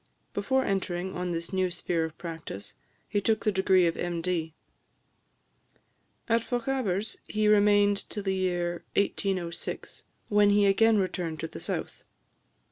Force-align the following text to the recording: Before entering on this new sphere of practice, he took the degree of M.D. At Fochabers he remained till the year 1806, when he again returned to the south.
Before 0.33 0.65
entering 0.65 1.15
on 1.15 1.29
this 1.29 1.53
new 1.53 1.69
sphere 1.69 2.03
of 2.05 2.17
practice, 2.17 2.73
he 3.07 3.21
took 3.21 3.45
the 3.45 3.51
degree 3.51 3.85
of 3.85 3.95
M.D. 3.95 4.55
At 6.27 6.43
Fochabers 6.43 7.17
he 7.27 7.47
remained 7.47 8.09
till 8.09 8.23
the 8.23 8.33
year 8.33 8.83
1806, 8.95 10.03
when 10.27 10.49
he 10.49 10.65
again 10.65 10.97
returned 10.97 11.39
to 11.41 11.47
the 11.47 11.59
south. 11.59 12.03